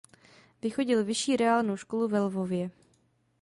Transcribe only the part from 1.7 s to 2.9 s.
školu ve Lvově.